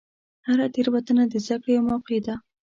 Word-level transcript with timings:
هره 0.47 0.67
تېروتنه 0.75 1.23
د 1.27 1.33
زدهکړې 1.45 1.71
یوه 1.75 1.85
موقع 1.89 2.19
ده. 2.25 2.35